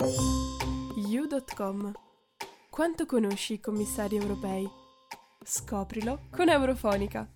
You.com 0.00 1.92
Quanto 2.70 3.04
conosci 3.04 3.52
i 3.52 3.60
commissari 3.60 4.16
europei? 4.16 4.66
Scoprilo 5.44 6.20
con 6.30 6.48
Eurofonica. 6.48 7.30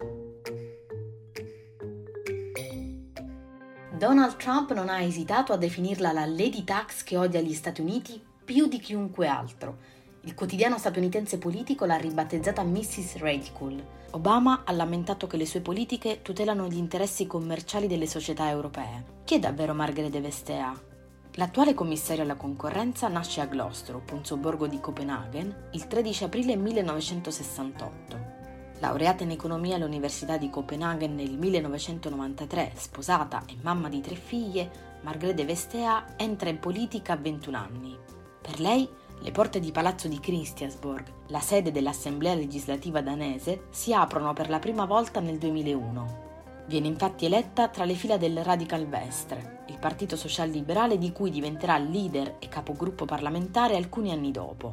Donald 3.98 4.36
Trump 4.36 4.72
non 4.72 4.88
ha 4.88 5.02
esitato 5.02 5.52
a 5.52 5.58
definirla 5.58 6.12
la 6.12 6.24
Lady 6.24 6.64
Tax 6.64 7.04
che 7.04 7.18
odia 7.18 7.42
gli 7.42 7.52
Stati 7.52 7.82
Uniti 7.82 8.18
più 8.42 8.66
di 8.66 8.78
chiunque 8.78 9.26
altro. 9.26 9.76
Il 10.22 10.32
quotidiano 10.32 10.78
statunitense 10.78 11.36
politico 11.36 11.84
l'ha 11.84 11.96
ribattezzata 11.96 12.62
Mrs. 12.62 13.18
Radical. 13.18 13.86
Obama 14.12 14.62
ha 14.64 14.72
lamentato 14.72 15.26
che 15.26 15.36
le 15.36 15.44
sue 15.44 15.60
politiche 15.60 16.22
tutelano 16.22 16.66
gli 16.68 16.78
interessi 16.78 17.26
commerciali 17.26 17.86
delle 17.88 18.06
società 18.06 18.48
europee. 18.48 19.20
Chi 19.24 19.34
è 19.34 19.38
davvero 19.38 19.74
Margrethe 19.74 20.22
Vestager? 20.22 20.92
L'attuale 21.36 21.74
commissario 21.74 22.22
alla 22.22 22.36
concorrenza 22.36 23.08
nasce 23.08 23.40
a 23.40 23.46
Glostrup, 23.46 24.12
un 24.12 24.24
sobborgo 24.24 24.68
di 24.68 24.78
Copenaghen, 24.78 25.70
il 25.72 25.88
13 25.88 26.24
aprile 26.24 26.54
1968. 26.54 28.32
Laureata 28.78 29.24
in 29.24 29.32
economia 29.32 29.74
all'Università 29.74 30.36
di 30.36 30.48
Copenaghen 30.48 31.16
nel 31.16 31.36
1993, 31.36 32.74
sposata 32.76 33.42
e 33.48 33.56
mamma 33.62 33.88
di 33.88 34.00
tre 34.00 34.14
figlie, 34.14 34.70
Margrethe 35.02 35.44
Vestager 35.44 36.14
entra 36.18 36.50
in 36.50 36.60
politica 36.60 37.14
a 37.14 37.16
21 37.16 37.56
anni. 37.56 37.98
Per 38.40 38.60
lei, 38.60 38.88
le 39.18 39.30
porte 39.32 39.58
di 39.58 39.72
palazzo 39.72 40.06
di 40.06 40.20
Christiansborg, 40.20 41.04
la 41.28 41.40
sede 41.40 41.72
dell'Assemblea 41.72 42.34
legislativa 42.34 43.00
danese, 43.00 43.64
si 43.70 43.92
aprono 43.92 44.32
per 44.34 44.48
la 44.48 44.60
prima 44.60 44.84
volta 44.84 45.18
nel 45.18 45.38
2001. 45.38 46.23
Viene 46.66 46.86
infatti 46.86 47.26
eletta 47.26 47.68
tra 47.68 47.84
le 47.84 47.94
fila 47.94 48.16
del 48.16 48.42
Radical 48.42 48.86
Vestre, 48.86 49.64
il 49.68 49.78
partito 49.78 50.16
social-liberale 50.16 50.96
di 50.96 51.12
cui 51.12 51.30
diventerà 51.30 51.76
leader 51.76 52.36
e 52.38 52.48
capogruppo 52.48 53.04
parlamentare 53.04 53.76
alcuni 53.76 54.12
anni 54.12 54.30
dopo. 54.30 54.72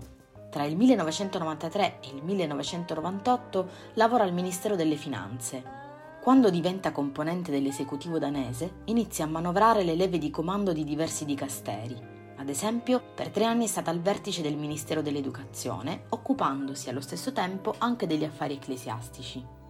Tra 0.49 0.63
il 0.63 0.77
1993 0.77 1.99
e 2.01 2.07
il 2.15 2.23
1998 2.23 3.69
lavora 3.95 4.23
al 4.23 4.33
Ministero 4.33 4.75
delle 4.75 4.95
Finanze. 4.95 5.79
Quando 6.21 6.49
diventa 6.49 6.91
componente 6.91 7.51
dell'esecutivo 7.51 8.19
danese, 8.19 8.81
inizia 8.85 9.25
a 9.25 9.29
manovrare 9.29 9.83
le 9.83 9.95
leve 9.95 10.17
di 10.17 10.29
comando 10.29 10.71
di 10.71 10.83
diversi 10.83 11.25
dicasteri. 11.25 11.97
Ad 12.37 12.47
esempio, 12.47 13.01
per 13.13 13.29
tre 13.29 13.43
anni 13.45 13.65
è 13.65 13.67
stata 13.67 13.91
al 13.91 14.01
vertice 14.01 14.41
del 14.41 14.55
Ministero 14.55 15.01
dell'Educazione, 15.01 16.05
occupandosi 16.09 16.89
allo 16.89 17.01
stesso 17.01 17.33
tempo 17.33 17.75
anche 17.77 18.07
degli 18.07 18.23
affari 18.23 18.55
ecclesiastici. 18.55 19.60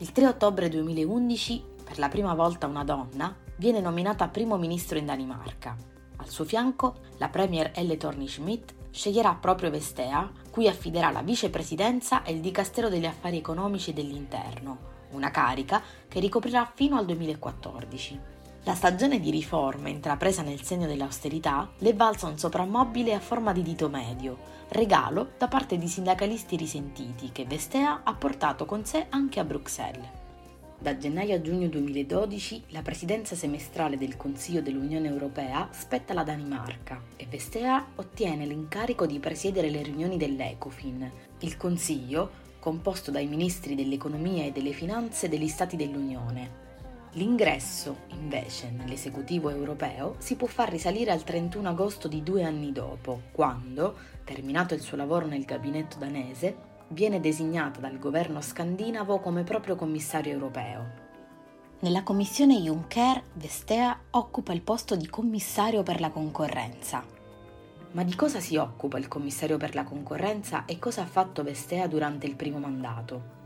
Il 0.00 0.12
3 0.12 0.28
ottobre 0.28 0.68
2011, 0.68 1.64
per 1.82 1.98
la 1.98 2.08
prima 2.08 2.32
volta 2.32 2.68
una 2.68 2.84
donna, 2.84 3.34
viene 3.56 3.80
nominata 3.80 4.28
primo 4.28 4.56
ministro 4.56 4.96
in 4.96 5.06
Danimarca. 5.06 5.76
Al 6.18 6.28
suo 6.28 6.44
fianco, 6.44 6.98
la 7.16 7.28
premier 7.28 7.72
Elle 7.74 7.96
Thorning-Schmidt 7.96 8.74
sceglierà 8.92 9.34
proprio 9.34 9.70
Vestea, 9.70 10.30
cui 10.52 10.68
affiderà 10.68 11.10
la 11.10 11.22
vicepresidenza 11.22 12.22
e 12.22 12.32
il 12.32 12.40
dicastero 12.40 12.88
degli 12.88 13.06
affari 13.06 13.38
economici 13.38 13.90
e 13.90 13.94
dell'interno, 13.94 14.78
una 15.10 15.32
carica 15.32 15.82
che 16.06 16.20
ricoprirà 16.20 16.70
fino 16.72 16.96
al 16.96 17.04
2014. 17.04 18.20
La 18.68 18.74
stagione 18.74 19.18
di 19.18 19.30
riforme 19.30 19.88
intrapresa 19.88 20.42
nel 20.42 20.60
segno 20.60 20.86
dell'austerità 20.86 21.70
le 21.78 21.94
valsa 21.94 22.26
un 22.26 22.36
soprammobile 22.36 23.14
a 23.14 23.18
forma 23.18 23.54
di 23.54 23.62
dito 23.62 23.88
medio, 23.88 24.36
regalo 24.68 25.30
da 25.38 25.48
parte 25.48 25.78
di 25.78 25.88
sindacalisti 25.88 26.54
risentiti 26.54 27.30
che 27.32 27.46
Vestea 27.46 28.02
ha 28.04 28.12
portato 28.12 28.66
con 28.66 28.84
sé 28.84 29.06
anche 29.08 29.40
a 29.40 29.44
Bruxelles. 29.44 30.06
Da 30.78 30.98
gennaio 30.98 31.36
a 31.36 31.40
giugno 31.40 31.66
2012 31.68 32.64
la 32.68 32.82
presidenza 32.82 33.34
semestrale 33.34 33.96
del 33.96 34.18
Consiglio 34.18 34.60
dell'Unione 34.60 35.08
Europea 35.08 35.70
spetta 35.70 36.12
alla 36.12 36.22
Danimarca 36.22 37.00
e 37.16 37.26
Vestea 37.26 37.82
ottiene 37.94 38.44
l'incarico 38.44 39.06
di 39.06 39.18
presiedere 39.18 39.70
le 39.70 39.80
riunioni 39.80 40.18
dell'Ecofin, 40.18 41.10
il 41.38 41.56
Consiglio 41.56 42.30
composto 42.58 43.10
dai 43.10 43.28
ministri 43.28 43.74
dell'economia 43.74 44.44
e 44.44 44.52
delle 44.52 44.72
finanze 44.72 45.30
degli 45.30 45.48
Stati 45.48 45.74
dell'Unione. 45.74 46.67
L'ingresso, 47.12 48.00
invece, 48.08 48.70
nell'esecutivo 48.70 49.48
europeo 49.48 50.16
si 50.18 50.36
può 50.36 50.46
far 50.46 50.68
risalire 50.68 51.10
al 51.10 51.24
31 51.24 51.68
agosto 51.68 52.06
di 52.06 52.22
due 52.22 52.44
anni 52.44 52.70
dopo, 52.70 53.22
quando, 53.32 53.96
terminato 54.24 54.74
il 54.74 54.80
suo 54.80 54.96
lavoro 54.96 55.26
nel 55.26 55.44
gabinetto 55.44 55.96
danese, 55.98 56.56
viene 56.88 57.18
designata 57.18 57.80
dal 57.80 57.98
governo 57.98 58.40
scandinavo 58.40 59.20
come 59.20 59.42
proprio 59.42 59.74
commissario 59.74 60.32
europeo. 60.32 61.06
Nella 61.80 62.02
commissione 62.02 62.56
Juncker, 62.56 63.22
Vestea 63.34 63.98
occupa 64.10 64.52
il 64.52 64.62
posto 64.62 64.94
di 64.94 65.08
commissario 65.08 65.82
per 65.82 66.00
la 66.00 66.10
concorrenza. 66.10 67.04
Ma 67.92 68.04
di 68.04 68.14
cosa 68.14 68.38
si 68.38 68.56
occupa 68.56 68.98
il 68.98 69.08
commissario 69.08 69.56
per 69.56 69.74
la 69.74 69.84
concorrenza 69.84 70.66
e 70.66 70.78
cosa 70.78 71.02
ha 71.02 71.06
fatto 71.06 71.42
Vestea 71.42 71.86
durante 71.86 72.26
il 72.26 72.36
primo 72.36 72.58
mandato? 72.58 73.37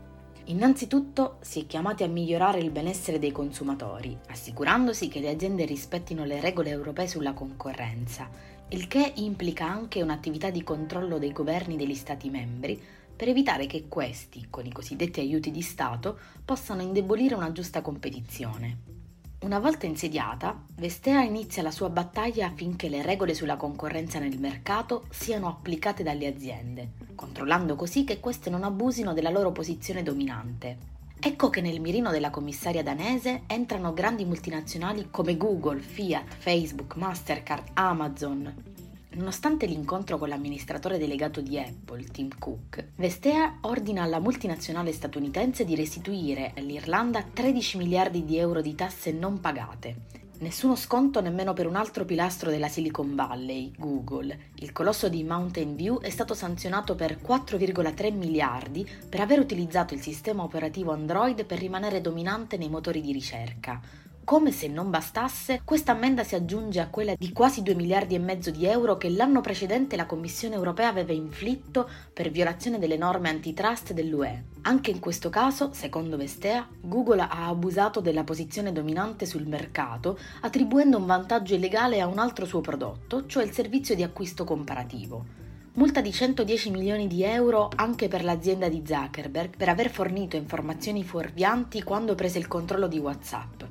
Innanzitutto 0.47 1.37
si 1.39 1.61
è 1.61 1.67
chiamati 1.67 2.03
a 2.03 2.07
migliorare 2.07 2.59
il 2.59 2.69
benessere 2.69 3.17
dei 3.17 3.31
consumatori, 3.31 4.17
assicurandosi 4.27 5.07
che 5.07 5.21
le 5.21 5.29
aziende 5.29 5.63
rispettino 5.63 6.25
le 6.25 6.41
regole 6.41 6.69
europee 6.69 7.07
sulla 7.07 7.31
concorrenza, 7.31 8.29
il 8.69 8.87
che 8.87 9.13
implica 9.15 9.65
anche 9.65 10.01
un'attività 10.01 10.49
di 10.49 10.61
controllo 10.61 11.17
dei 11.17 11.31
governi 11.31 11.77
degli 11.77 11.95
Stati 11.95 12.29
membri 12.29 12.81
per 13.15 13.29
evitare 13.29 13.67
che 13.67 13.87
questi, 13.87 14.47
con 14.49 14.65
i 14.65 14.71
cosiddetti 14.73 15.21
aiuti 15.21 15.49
di 15.49 15.61
Stato, 15.61 16.19
possano 16.43 16.81
indebolire 16.81 17.35
una 17.35 17.53
giusta 17.53 17.81
competizione. 17.81 19.02
Una 19.43 19.59
volta 19.59 19.85
insediata, 19.85 20.57
Vestea 20.75 21.21
inizia 21.21 21.61
la 21.61 21.69
sua 21.69 21.89
battaglia 21.89 22.47
affinché 22.47 22.87
le 22.87 23.01
regole 23.01 23.33
sulla 23.33 23.57
concorrenza 23.57 24.17
nel 24.17 24.39
mercato 24.39 25.03
siano 25.09 25.49
applicate 25.49 26.01
dalle 26.01 26.27
aziende, 26.27 26.91
controllando 27.13 27.75
così 27.75 28.05
che 28.05 28.21
queste 28.21 28.49
non 28.49 28.63
abusino 28.63 29.11
della 29.11 29.29
loro 29.29 29.51
posizione 29.51 30.01
dominante. 30.01 30.77
Ecco 31.19 31.49
che 31.49 31.59
nel 31.59 31.81
mirino 31.81 32.09
della 32.09 32.29
commissaria 32.29 32.83
danese 32.83 33.41
entrano 33.47 33.93
grandi 33.93 34.23
multinazionali 34.23 35.09
come 35.11 35.35
Google, 35.35 35.81
Fiat, 35.81 36.35
Facebook, 36.37 36.95
Mastercard, 36.95 37.71
Amazon, 37.73 38.72
Nonostante 39.15 39.67
l'incontro 39.67 40.17
con 40.17 40.27
l'amministratore 40.27 40.97
delegato 40.97 41.39
di 41.39 41.59
Apple, 41.59 42.03
Tim 42.05 42.29
Cook, 42.39 42.83
Vestea 42.95 43.59
ordina 43.61 44.01
alla 44.01 44.19
multinazionale 44.19 44.91
statunitense 44.91 45.65
di 45.65 45.75
restituire 45.75 46.53
all'Irlanda 46.57 47.21
13 47.21 47.77
miliardi 47.77 48.25
di 48.25 48.37
euro 48.37 48.61
di 48.61 48.73
tasse 48.73 49.11
non 49.11 49.39
pagate. 49.39 50.21
Nessuno 50.39 50.75
sconto 50.75 51.21
nemmeno 51.21 51.53
per 51.53 51.67
un 51.67 51.75
altro 51.75 52.05
pilastro 52.05 52.49
della 52.49 52.67
Silicon 52.67 53.15
Valley, 53.15 53.71
Google. 53.77 54.49
Il 54.55 54.71
colosso 54.71 55.07
di 55.07 55.23
Mountain 55.23 55.75
View 55.75 56.01
è 56.01 56.09
stato 56.09 56.33
sanzionato 56.33 56.95
per 56.95 57.19
4,3 57.21 58.13
miliardi 58.13 58.85
per 59.07 59.21
aver 59.21 59.39
utilizzato 59.39 59.93
il 59.93 60.01
sistema 60.01 60.43
operativo 60.43 60.91
Android 60.91 61.45
per 61.45 61.59
rimanere 61.59 62.01
dominante 62.01 62.57
nei 62.57 62.69
motori 62.69 62.99
di 62.99 63.13
ricerca. 63.13 63.79
Come 64.25 64.53
se 64.53 64.69
non 64.69 64.89
bastasse, 64.89 65.63
questa 65.65 65.91
ammenda 65.91 66.23
si 66.23 66.33
aggiunge 66.33 66.79
a 66.79 66.87
quella 66.87 67.13
di 67.17 67.33
quasi 67.33 67.61
2 67.61 67.75
miliardi 67.75 68.15
e 68.15 68.19
mezzo 68.19 68.51
di 68.51 68.65
euro 68.65 68.95
che 68.95 69.09
l'anno 69.09 69.41
precedente 69.41 69.97
la 69.97 70.05
Commissione 70.05 70.55
europea 70.55 70.87
aveva 70.87 71.11
inflitto 71.11 71.89
per 72.13 72.31
violazione 72.31 72.79
delle 72.79 72.95
norme 72.95 73.27
antitrust 73.27 73.91
dell'UE. 73.91 74.45
Anche 74.61 74.91
in 74.91 74.99
questo 74.99 75.29
caso, 75.29 75.71
secondo 75.73 76.15
Vestea, 76.15 76.65
Google 76.79 77.19
ha 77.19 77.47
abusato 77.47 77.99
della 77.99 78.23
posizione 78.23 78.71
dominante 78.71 79.25
sul 79.25 79.45
mercato, 79.45 80.17
attribuendo 80.39 80.97
un 80.97 81.05
vantaggio 81.05 81.55
illegale 81.55 81.99
a 81.99 82.07
un 82.07 82.17
altro 82.17 82.45
suo 82.45 82.61
prodotto, 82.61 83.25
cioè 83.25 83.43
il 83.43 83.51
servizio 83.51 83.93
di 83.93 84.03
acquisto 84.03 84.45
comparativo. 84.45 85.25
Multa 85.73 85.99
di 85.99 86.13
110 86.13 86.69
milioni 86.69 87.07
di 87.07 87.23
euro 87.23 87.69
anche 87.75 88.07
per 88.07 88.23
l'azienda 88.23 88.69
di 88.69 88.83
Zuckerberg 88.85 89.57
per 89.57 89.67
aver 89.67 89.89
fornito 89.89 90.37
informazioni 90.37 91.03
fuorvianti 91.03 91.83
quando 91.83 92.15
prese 92.15 92.39
il 92.39 92.47
controllo 92.47 92.87
di 92.87 92.99
WhatsApp. 92.99 93.63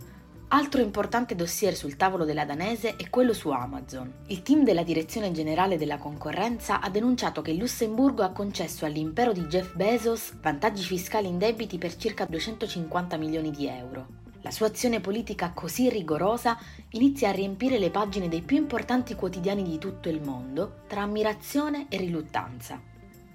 Altro 0.55 0.83
importante 0.83 1.35
dossier 1.35 1.75
sul 1.75 1.97
tavolo 1.97 2.27
della 2.27 2.45
danese 2.45 2.97
è 2.97 3.09
quello 3.09 3.33
su 3.33 3.49
Amazon. 3.49 4.13
Il 4.27 4.43
team 4.43 4.65
della 4.65 4.83
Direzione 4.83 5.33
Generale 5.33 5.79
della 5.79 5.97
Concorrenza 5.97 6.83
ha 6.83 6.91
denunciato 6.91 7.41
che 7.41 7.53
il 7.53 7.57
Lussemburgo 7.57 8.23
ha 8.23 8.33
concesso 8.33 8.85
all'impero 8.85 9.33
di 9.33 9.47
Jeff 9.47 9.75
Bezos 9.75 10.35
vantaggi 10.43 10.83
fiscali 10.83 11.27
indebiti 11.27 11.79
per 11.79 11.97
circa 11.97 12.27
250 12.27 13.17
milioni 13.17 13.51
di 13.51 13.67
euro. 13.67 14.07
La 14.43 14.51
sua 14.51 14.67
azione 14.67 15.01
politica 15.01 15.53
così 15.55 15.89
rigorosa 15.89 16.59
inizia 16.91 17.31
a 17.31 17.33
riempire 17.33 17.79
le 17.79 17.89
pagine 17.89 18.29
dei 18.29 18.43
più 18.43 18.59
importanti 18.59 19.15
quotidiani 19.15 19.63
di 19.63 19.79
tutto 19.79 20.11
il 20.11 20.21
mondo 20.21 20.83
tra 20.87 21.01
ammirazione 21.01 21.87
e 21.89 21.97
riluttanza. 21.97 22.79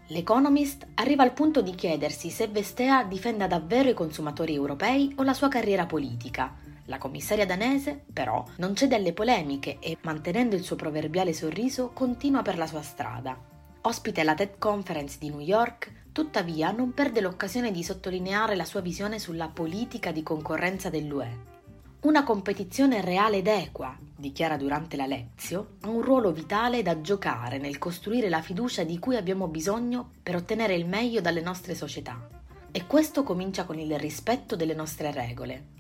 L'Economist 0.10 0.86
arriva 0.94 1.24
al 1.24 1.34
punto 1.34 1.64
di 1.64 1.74
chiedersi 1.74 2.30
se 2.30 2.48
Vestea 2.48 3.04
difenda 3.06 3.48
davvero 3.48 3.90
i 3.90 3.96
consumatori 3.96 4.54
europei 4.54 5.14
o 5.16 5.24
la 5.24 5.34
sua 5.34 5.48
carriera 5.48 5.88
politica 5.88 6.67
la 6.88 6.98
commissaria 6.98 7.46
danese, 7.46 8.04
però, 8.12 8.44
non 8.58 8.76
cede 8.76 8.96
alle 8.96 9.14
polemiche 9.14 9.78
e, 9.80 9.98
mantenendo 10.02 10.56
il 10.56 10.64
suo 10.64 10.76
proverbiale 10.76 11.34
sorriso, 11.34 11.92
continua 11.94 12.42
per 12.42 12.58
la 12.58 12.68
sua 12.68 12.82
strada. 12.82 13.38
Ospite 13.82 14.22
alla 14.22 14.34
TED 14.34 14.58
Conference 14.58 15.18
di 15.20 15.30
New 15.30 15.40
York, 15.40 16.10
tuttavia 16.12 16.72
non 16.72 16.94
perde 16.94 17.22
l'occasione 17.22 17.72
di 17.72 17.84
sottolineare 17.84 18.56
la 18.56 18.66
sua 18.66 18.82
visione 18.82 19.20
sulla 19.20 19.50
politica 19.50 20.12
di 20.12 20.24
concorrenza 20.24 20.90
dell'UE. 20.90 21.56
Una 22.02 22.24
competizione 22.24 23.02
reale 23.02 23.38
ed 23.38 23.48
equa, 23.48 23.98
dichiara 24.16 24.56
durante 24.56 24.96
la 24.96 25.08
Lezio, 25.08 25.76
ha 25.82 25.90
un 25.90 26.02
ruolo 26.02 26.32
vitale 26.32 26.82
da 26.82 27.02
giocare 27.02 27.58
nel 27.58 27.78
costruire 27.78 28.30
la 28.30 28.42
fiducia 28.42 28.84
di 28.84 28.98
cui 29.00 29.16
abbiamo 29.16 29.48
bisogno 29.48 30.12
per 30.24 30.36
ottenere 30.36 30.76
il 30.76 30.88
meglio 30.88 31.22
dalle 31.22 31.42
nostre 31.42 31.76
società. 31.76 32.28
E 32.72 32.86
questo 32.86 33.24
comincia 33.24 33.66
con 33.66 33.80
il 33.80 33.98
rispetto 33.98 34.56
delle 34.56 34.76
nostre 34.76 35.12
regole. 35.12 35.76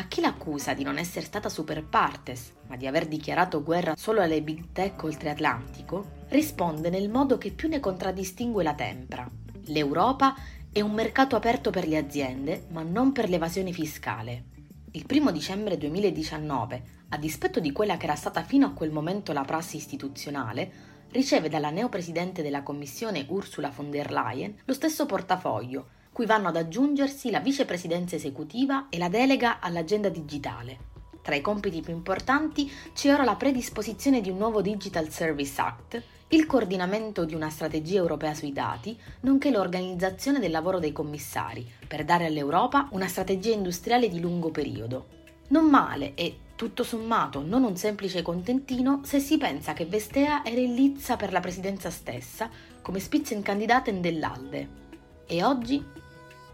A 0.00 0.06
chi 0.06 0.20
l'accusa 0.20 0.74
di 0.74 0.84
non 0.84 0.96
essere 0.96 1.26
stata 1.26 1.48
super 1.48 1.84
partes, 1.84 2.52
ma 2.68 2.76
di 2.76 2.86
aver 2.86 3.08
dichiarato 3.08 3.64
guerra 3.64 3.96
solo 3.96 4.20
alle 4.20 4.42
big 4.42 4.66
tech 4.70 5.02
oltre 5.02 5.30
Atlantico, 5.30 6.22
risponde 6.28 6.88
nel 6.88 7.10
modo 7.10 7.36
che 7.36 7.50
più 7.50 7.68
ne 7.68 7.80
contraddistingue 7.80 8.62
la 8.62 8.74
tempra. 8.74 9.28
L'Europa 9.64 10.36
è 10.70 10.80
un 10.80 10.92
mercato 10.92 11.34
aperto 11.34 11.70
per 11.70 11.88
le 11.88 11.96
aziende, 11.96 12.66
ma 12.70 12.82
non 12.82 13.10
per 13.10 13.28
l'evasione 13.28 13.72
fiscale. 13.72 14.44
Il 14.92 15.04
1 15.10 15.32
dicembre 15.32 15.76
2019, 15.76 16.82
a 17.08 17.18
dispetto 17.18 17.58
di 17.58 17.72
quella 17.72 17.96
che 17.96 18.04
era 18.04 18.14
stata 18.14 18.44
fino 18.44 18.66
a 18.66 18.72
quel 18.74 18.92
momento 18.92 19.32
la 19.32 19.42
prassi 19.42 19.78
istituzionale, 19.78 20.70
riceve 21.10 21.48
dalla 21.48 21.70
neopresidente 21.70 22.42
della 22.42 22.62
Commissione 22.62 23.26
Ursula 23.28 23.72
von 23.74 23.90
der 23.90 24.12
Leyen 24.12 24.54
lo 24.64 24.74
stesso 24.74 25.06
portafoglio, 25.06 25.88
cui 26.18 26.26
vanno 26.26 26.48
ad 26.48 26.56
aggiungersi 26.56 27.30
la 27.30 27.38
vicepresidenza 27.38 28.16
esecutiva 28.16 28.88
e 28.88 28.98
la 28.98 29.08
delega 29.08 29.60
all'agenda 29.60 30.08
digitale. 30.08 30.86
Tra 31.22 31.36
i 31.36 31.40
compiti 31.40 31.80
più 31.80 31.92
importanti 31.92 32.68
c'è 32.92 33.12
ora 33.12 33.22
la 33.22 33.36
predisposizione 33.36 34.20
di 34.20 34.28
un 34.28 34.36
nuovo 34.36 34.60
Digital 34.60 35.10
Service 35.10 35.60
Act, 35.60 36.02
il 36.30 36.44
coordinamento 36.46 37.24
di 37.24 37.36
una 37.36 37.50
strategia 37.50 37.98
europea 37.98 38.34
sui 38.34 38.52
dati, 38.52 38.98
nonché 39.20 39.52
l'organizzazione 39.52 40.40
del 40.40 40.50
lavoro 40.50 40.80
dei 40.80 40.90
commissari, 40.90 41.64
per 41.86 42.04
dare 42.04 42.26
all'Europa 42.26 42.88
una 42.90 43.06
strategia 43.06 43.52
industriale 43.52 44.08
di 44.08 44.18
lungo 44.18 44.50
periodo. 44.50 45.06
Non 45.50 45.66
male 45.66 46.14
e, 46.16 46.36
tutto 46.56 46.82
sommato, 46.82 47.42
non 47.42 47.62
un 47.62 47.76
semplice 47.76 48.22
contentino 48.22 49.02
se 49.04 49.20
si 49.20 49.38
pensa 49.38 49.72
che 49.72 49.86
Vestea 49.86 50.44
era 50.44 50.60
in 50.60 50.74
lizza 50.74 51.14
per 51.14 51.30
la 51.30 51.38
presidenza 51.38 51.90
stessa 51.90 52.50
come 52.82 52.98
Spitzenkandidaten 52.98 54.00
dell'Alde. 54.00 54.86
E 55.30 55.44
oggi 55.44 56.06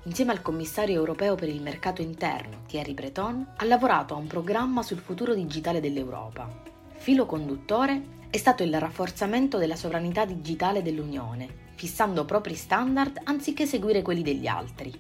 insieme 0.05 0.33
al 0.33 0.43
commissario 0.43 0.97
europeo 0.97 1.35
per 1.35 1.49
il 1.49 1.61
mercato 1.61 2.03
interno 2.03 2.63
Thierry 2.67 2.95
Breton, 2.95 3.55
ha 3.57 3.65
lavorato 3.65 4.15
a 4.15 4.19
un 4.19 4.27
programma 4.27 4.83
sul 4.83 4.99
futuro 4.99 5.35
digitale 5.35 5.81
dell'Europa. 5.81 6.63
Filo 6.93 7.27
conduttore 7.27 8.23
è 8.31 8.37
stato 8.37 8.63
il 8.63 8.79
rafforzamento 8.79 9.59
della 9.59 9.77
sovranità 9.77 10.25
digitale 10.25 10.83
dell'Unione, 10.83 11.73
fissando 11.75 12.25
propri 12.25 12.55
standard 12.55 13.21
anziché 13.25 13.67
seguire 13.67 14.03
quelli 14.03 14.23
degli 14.23 14.47
altri. 14.47 14.93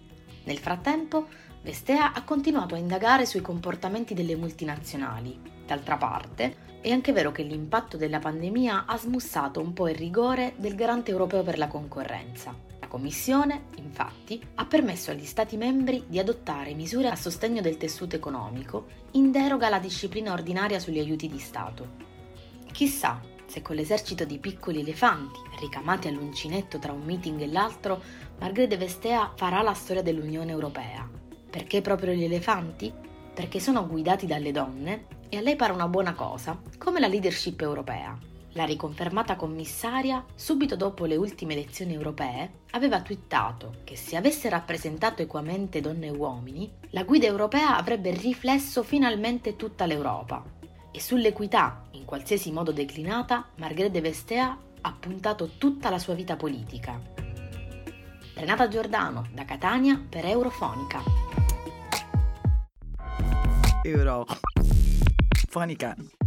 Nel 0.44 0.58
frattempo, 0.58 1.26
Vestea 1.62 2.12
ha 2.12 2.22
continuato 2.22 2.74
a 2.74 2.78
indagare 2.78 3.24
sui 3.24 3.40
comportamenti 3.40 4.14
delle 4.14 4.36
multinazionali. 4.36 5.40
D'altra 5.66 5.96
parte, 5.96 6.56
è 6.84 6.90
anche 6.90 7.12
vero 7.12 7.32
che 7.32 7.42
l'impatto 7.42 7.96
della 7.96 8.18
pandemia 8.18 8.84
ha 8.84 8.98
smussato 8.98 9.58
un 9.58 9.72
po' 9.72 9.88
il 9.88 9.94
rigore 9.94 10.52
del 10.58 10.74
garante 10.74 11.10
europeo 11.10 11.42
per 11.42 11.56
la 11.56 11.66
concorrenza. 11.66 12.54
Commissione, 12.94 13.64
infatti, 13.78 14.40
ha 14.56 14.66
permesso 14.66 15.10
agli 15.10 15.24
Stati 15.24 15.56
membri 15.56 16.04
di 16.06 16.18
adottare 16.18 16.74
misure 16.74 17.08
a 17.08 17.16
sostegno 17.16 17.62
del 17.62 17.78
tessuto 17.78 18.14
economico 18.16 18.86
in 19.12 19.32
deroga 19.32 19.66
alla 19.66 19.78
disciplina 19.78 20.32
ordinaria 20.32 20.78
sugli 20.78 20.98
aiuti 20.98 21.26
di 21.26 21.38
Stato. 21.38 21.88
Chissà 22.70 23.20
se 23.46 23.62
con 23.62 23.76
l'esercito 23.76 24.24
di 24.24 24.38
piccoli 24.38 24.80
elefanti, 24.80 25.40
ricamati 25.58 26.06
all'uncinetto 26.06 26.78
tra 26.78 26.92
un 26.92 27.02
meeting 27.02 27.40
e 27.40 27.46
l'altro, 27.46 28.00
Margrethe 28.38 28.76
Vestea 28.76 29.32
farà 29.34 29.62
la 29.62 29.74
storia 29.74 30.02
dell'Unione 30.02 30.52
Europea. 30.52 31.08
Perché 31.50 31.80
proprio 31.80 32.12
gli 32.12 32.24
elefanti? 32.24 32.92
Perché 33.34 33.58
sono 33.58 33.86
guidati 33.86 34.26
dalle 34.26 34.52
donne 34.52 35.06
e 35.34 35.38
a 35.38 35.40
lei 35.40 35.56
pare 35.56 35.72
una 35.72 35.88
buona 35.88 36.14
cosa, 36.14 36.56
come 36.78 37.00
la 37.00 37.08
leadership 37.08 37.60
europea. 37.60 38.16
La 38.52 38.64
riconfermata 38.64 39.34
commissaria, 39.34 40.24
subito 40.36 40.76
dopo 40.76 41.06
le 41.06 41.16
ultime 41.16 41.54
elezioni 41.54 41.92
europee, 41.92 42.60
aveva 42.70 43.02
twittato 43.02 43.78
che 43.82 43.96
se 43.96 44.14
avesse 44.14 44.48
rappresentato 44.48 45.22
equamente 45.22 45.80
donne 45.80 46.06
e 46.06 46.10
uomini, 46.10 46.70
la 46.90 47.02
guida 47.02 47.26
europea 47.26 47.76
avrebbe 47.76 48.12
riflesso 48.12 48.84
finalmente 48.84 49.56
tutta 49.56 49.86
l'Europa. 49.86 50.44
E 50.92 51.00
sull'equità, 51.00 51.82
in 51.92 52.04
qualsiasi 52.04 52.52
modo 52.52 52.70
declinata, 52.70 53.48
Margrethe 53.56 54.00
Vestea 54.00 54.56
ha 54.82 54.96
puntato 55.00 55.50
tutta 55.58 55.90
la 55.90 55.98
sua 55.98 56.14
vita 56.14 56.36
politica. 56.36 57.00
Renata 58.34 58.68
Giordano, 58.68 59.26
da 59.32 59.44
Catania, 59.44 60.00
per 60.08 60.26
Eurofonica. 60.26 61.02
Eurofonica. 65.54 66.23